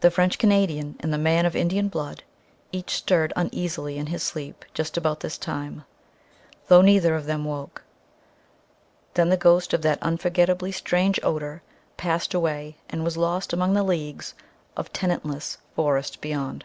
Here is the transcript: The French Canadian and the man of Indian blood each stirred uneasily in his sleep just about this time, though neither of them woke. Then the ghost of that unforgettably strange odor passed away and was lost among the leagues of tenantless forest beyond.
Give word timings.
The 0.00 0.10
French 0.10 0.38
Canadian 0.38 0.96
and 0.98 1.12
the 1.14 1.16
man 1.16 1.46
of 1.46 1.54
Indian 1.54 1.86
blood 1.86 2.24
each 2.72 2.90
stirred 2.90 3.32
uneasily 3.36 3.96
in 3.96 4.06
his 4.06 4.24
sleep 4.24 4.64
just 4.74 4.96
about 4.96 5.20
this 5.20 5.38
time, 5.38 5.84
though 6.66 6.82
neither 6.82 7.14
of 7.14 7.26
them 7.26 7.44
woke. 7.44 7.84
Then 9.14 9.28
the 9.28 9.36
ghost 9.36 9.72
of 9.72 9.82
that 9.82 10.02
unforgettably 10.02 10.72
strange 10.72 11.20
odor 11.22 11.62
passed 11.96 12.34
away 12.34 12.78
and 12.88 13.04
was 13.04 13.16
lost 13.16 13.52
among 13.52 13.74
the 13.74 13.84
leagues 13.84 14.34
of 14.76 14.92
tenantless 14.92 15.58
forest 15.76 16.20
beyond. 16.20 16.64